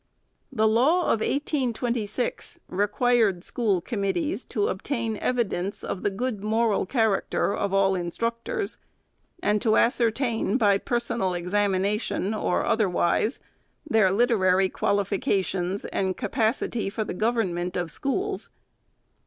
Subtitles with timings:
[0.51, 7.53] The law of 1826 required school committees to obtain evidence of the good moral character
[7.53, 8.79] of all instructors,
[9.43, 13.39] and to ascertain, "by personal examination or otherwise,
[13.87, 18.49] their literary qualifications and capacity for the govern ment of schools."